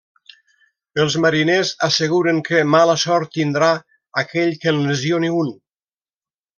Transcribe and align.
Els 1.03 1.17
mariners 1.25 1.73
asseguren 1.89 2.41
que 2.49 2.63
mala 2.79 2.97
sort 3.05 3.33
tindrà 3.39 3.71
aquell 4.25 4.59
que 4.65 4.75
en 4.77 4.85
lesioni 4.91 5.35
un. 5.47 5.57